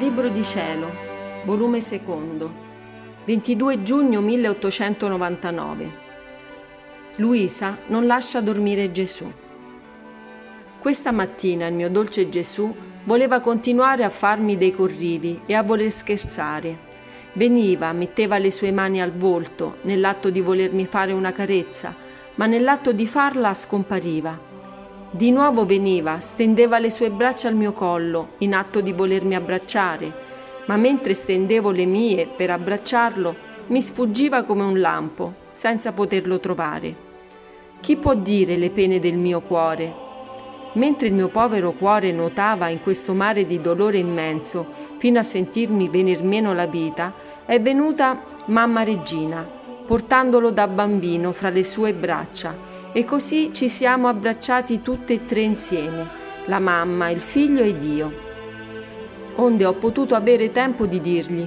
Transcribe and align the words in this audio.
libro 0.00 0.30
di 0.30 0.42
cielo, 0.42 0.90
volume 1.44 1.82
secondo, 1.82 2.50
22 3.26 3.82
giugno 3.82 4.22
1899. 4.22 5.90
Luisa 7.16 7.76
non 7.88 8.06
lascia 8.06 8.40
dormire 8.40 8.92
Gesù. 8.92 9.30
Questa 10.78 11.12
mattina 11.12 11.66
il 11.66 11.74
mio 11.74 11.90
dolce 11.90 12.30
Gesù 12.30 12.74
voleva 13.04 13.40
continuare 13.40 14.02
a 14.04 14.08
farmi 14.08 14.56
dei 14.56 14.72
corrivi 14.72 15.42
e 15.44 15.52
a 15.52 15.62
voler 15.62 15.92
scherzare. 15.92 16.88
Veniva, 17.34 17.92
metteva 17.92 18.38
le 18.38 18.50
sue 18.50 18.72
mani 18.72 19.02
al 19.02 19.12
volto 19.12 19.76
nell'atto 19.82 20.30
di 20.30 20.40
volermi 20.40 20.86
fare 20.86 21.12
una 21.12 21.32
carezza, 21.32 21.94
ma 22.36 22.46
nell'atto 22.46 22.92
di 22.92 23.06
farla 23.06 23.52
scompariva 23.52 24.49
di 25.12 25.32
nuovo 25.32 25.66
veniva, 25.66 26.20
stendeva 26.20 26.78
le 26.78 26.88
sue 26.88 27.10
braccia 27.10 27.48
al 27.48 27.56
mio 27.56 27.72
collo, 27.72 28.34
in 28.38 28.54
atto 28.54 28.80
di 28.80 28.92
volermi 28.92 29.34
abbracciare, 29.34 30.12
ma 30.66 30.76
mentre 30.76 31.14
stendevo 31.14 31.72
le 31.72 31.84
mie 31.84 32.28
per 32.28 32.50
abbracciarlo, 32.50 33.34
mi 33.66 33.82
sfuggiva 33.82 34.44
come 34.44 34.62
un 34.62 34.78
lampo, 34.78 35.34
senza 35.50 35.90
poterlo 35.90 36.38
trovare. 36.38 36.94
Chi 37.80 37.96
può 37.96 38.14
dire 38.14 38.56
le 38.56 38.70
pene 38.70 39.00
del 39.00 39.16
mio 39.16 39.40
cuore? 39.40 39.92
Mentre 40.74 41.08
il 41.08 41.14
mio 41.14 41.28
povero 41.28 41.72
cuore 41.72 42.12
nuotava 42.12 42.68
in 42.68 42.80
questo 42.80 43.12
mare 43.12 43.44
di 43.46 43.60
dolore 43.60 43.98
immenso, 43.98 44.64
fino 44.98 45.18
a 45.18 45.24
sentirmi 45.24 45.88
venir 45.88 46.22
meno 46.22 46.54
la 46.54 46.66
vita, 46.66 47.12
è 47.44 47.60
venuta 47.60 48.22
mamma 48.46 48.84
Regina, 48.84 49.44
portandolo 49.84 50.52
da 50.52 50.68
bambino 50.68 51.32
fra 51.32 51.50
le 51.50 51.64
sue 51.64 51.92
braccia 51.94 52.69
e 52.92 53.04
così 53.04 53.50
ci 53.52 53.68
siamo 53.68 54.08
abbracciati 54.08 54.82
tutte 54.82 55.14
e 55.14 55.26
tre 55.26 55.42
insieme, 55.42 56.08
la 56.46 56.58
mamma, 56.58 57.10
il 57.10 57.20
figlio 57.20 57.62
ed 57.62 57.82
io. 57.84 58.28
Onde 59.36 59.64
ho 59.64 59.74
potuto 59.74 60.14
avere 60.14 60.50
tempo 60.50 60.86
di 60.86 61.00
dirgli, 61.00 61.46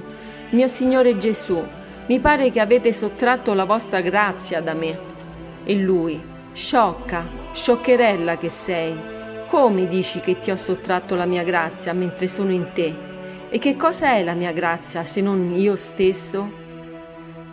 mio 0.50 0.68
Signore 0.68 1.18
Gesù, 1.18 1.62
mi 2.06 2.18
pare 2.20 2.50
che 2.50 2.60
avete 2.60 2.92
sottratto 2.92 3.54
la 3.54 3.64
vostra 3.64 4.00
grazia 4.00 4.60
da 4.60 4.74
me. 4.74 4.98
E 5.64 5.74
lui, 5.74 6.20
sciocca, 6.52 7.26
scioccherella 7.52 8.36
che 8.36 8.48
sei, 8.48 8.94
come 9.46 9.86
dici 9.86 10.20
che 10.20 10.40
ti 10.40 10.50
ho 10.50 10.56
sottratto 10.56 11.14
la 11.14 11.26
mia 11.26 11.42
grazia 11.42 11.92
mentre 11.92 12.26
sono 12.26 12.52
in 12.52 12.72
te? 12.72 13.12
E 13.50 13.58
che 13.58 13.76
cosa 13.76 14.14
è 14.14 14.24
la 14.24 14.34
mia 14.34 14.52
grazia 14.52 15.04
se 15.04 15.20
non 15.20 15.52
io 15.54 15.76
stesso? 15.76 16.62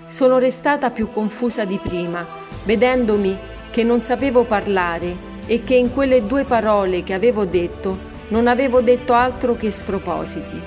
Sono 0.08 0.38
restata 0.40 0.90
più 0.90 1.12
confusa 1.12 1.64
di 1.64 1.78
prima, 1.78 2.26
vedendomi 2.64 3.38
che 3.72 3.84
non 3.84 4.02
sapevo 4.02 4.44
parlare 4.44 5.30
e 5.48 5.64
che 5.64 5.76
in 5.76 5.92
quelle 5.94 6.26
due 6.26 6.44
parole 6.44 7.04
che 7.04 7.14
avevo 7.14 7.46
detto 7.46 8.10
non 8.28 8.48
avevo 8.48 8.82
detto 8.82 9.14
altro 9.14 9.56
che 9.56 9.72
spropositi. 9.72 10.62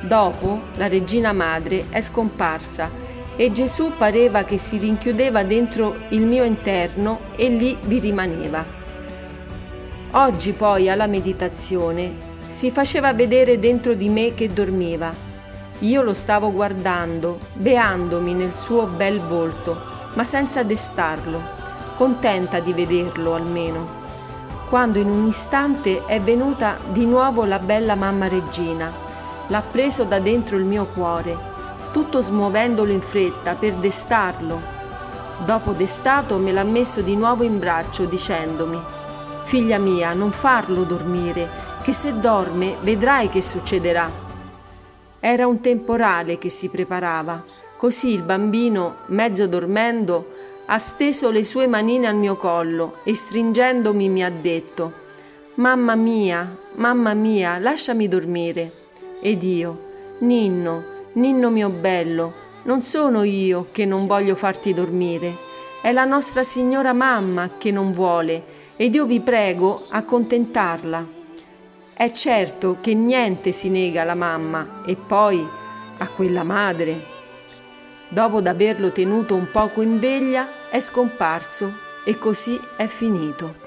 Dopo 0.00 0.60
la 0.76 0.86
regina 0.86 1.32
madre 1.32 1.86
è 1.90 2.00
scomparsa 2.00 3.04
e 3.36 3.52
Gesù 3.52 3.92
pareva 3.96 4.44
che 4.44 4.56
si 4.58 4.78
rinchiudeva 4.78 5.42
dentro 5.42 5.96
il 6.10 6.22
mio 6.22 6.44
interno 6.44 7.20
e 7.36 7.48
lì 7.48 7.76
vi 7.82 7.98
rimaneva. 7.98 8.64
Oggi 10.12 10.52
poi 10.52 10.88
alla 10.88 11.06
meditazione 11.06 12.24
si 12.48 12.70
faceva 12.70 13.12
vedere 13.12 13.58
dentro 13.58 13.94
di 13.94 14.08
me 14.08 14.32
che 14.34 14.50
dormiva. 14.50 15.12
Io 15.80 16.02
lo 16.02 16.14
stavo 16.14 16.52
guardando, 16.52 17.38
beandomi 17.54 18.32
nel 18.32 18.54
suo 18.54 18.86
bel 18.86 19.20
volto, 19.20 19.78
ma 20.14 20.24
senza 20.24 20.62
destarlo 20.62 21.55
contenta 21.96 22.60
di 22.60 22.72
vederlo 22.72 23.34
almeno, 23.34 24.04
quando 24.68 24.98
in 24.98 25.08
un 25.08 25.26
istante 25.26 26.04
è 26.06 26.20
venuta 26.20 26.76
di 26.90 27.06
nuovo 27.06 27.44
la 27.44 27.58
bella 27.58 27.94
mamma 27.94 28.28
regina, 28.28 28.92
l'ha 29.46 29.62
preso 29.62 30.04
da 30.04 30.18
dentro 30.18 30.56
il 30.56 30.64
mio 30.64 30.86
cuore, 30.86 31.36
tutto 31.92 32.20
smuovendolo 32.20 32.92
in 32.92 33.00
fretta 33.00 33.54
per 33.54 33.74
destarlo. 33.74 34.74
Dopo 35.44 35.72
destato 35.72 36.36
me 36.38 36.52
l'ha 36.52 36.64
messo 36.64 37.00
di 37.00 37.16
nuovo 37.16 37.44
in 37.44 37.58
braccio 37.58 38.04
dicendomi, 38.04 38.78
figlia 39.44 39.78
mia, 39.78 40.12
non 40.12 40.32
farlo 40.32 40.82
dormire, 40.82 41.48
che 41.82 41.92
se 41.92 42.18
dorme 42.18 42.76
vedrai 42.80 43.28
che 43.28 43.40
succederà. 43.40 44.10
Era 45.20 45.46
un 45.46 45.60
temporale 45.60 46.38
che 46.38 46.48
si 46.48 46.68
preparava, 46.68 47.42
così 47.76 48.12
il 48.12 48.22
bambino, 48.22 48.96
mezzo 49.06 49.46
dormendo, 49.46 50.34
ha 50.66 50.78
steso 50.78 51.30
le 51.30 51.44
sue 51.44 51.66
manine 51.66 52.08
al 52.08 52.16
mio 52.16 52.36
collo 52.36 52.98
e 53.04 53.14
stringendomi 53.14 54.08
mi 54.08 54.24
ha 54.24 54.30
detto 54.30 55.04
Mamma 55.54 55.94
mia, 55.94 56.56
mamma 56.74 57.14
mia, 57.14 57.58
lasciami 57.58 58.08
dormire. 58.08 58.72
Ed 59.20 59.42
io, 59.42 59.84
Ninno, 60.18 60.84
Ninno 61.14 61.48
mio 61.48 61.70
bello, 61.70 62.44
non 62.64 62.82
sono 62.82 63.22
io 63.22 63.68
che 63.72 63.86
non 63.86 64.06
voglio 64.06 64.34
farti 64.34 64.74
dormire, 64.74 65.34
è 65.80 65.92
la 65.92 66.04
nostra 66.04 66.42
signora 66.42 66.92
mamma 66.92 67.52
che 67.56 67.70
non 67.70 67.92
vuole 67.92 68.54
ed 68.76 68.94
io 68.94 69.06
vi 69.06 69.20
prego 69.20 69.82
accontentarla. 69.88 71.06
È 71.94 72.10
certo 72.10 72.78
che 72.82 72.92
niente 72.92 73.52
si 73.52 73.70
nega 73.70 74.02
alla 74.02 74.14
mamma 74.14 74.82
e 74.84 74.96
poi 74.96 75.46
a 75.98 76.08
quella 76.08 76.42
madre. 76.42 77.14
Dopo 78.08 78.42
d'averlo 78.42 78.90
tenuto 78.92 79.34
un 79.34 79.48
poco 79.50 79.80
in 79.80 79.98
veglia, 79.98 80.46
è 80.70 80.80
scomparso 80.80 81.72
e 82.04 82.18
così 82.18 82.60
è 82.76 82.86
finito. 82.86 83.65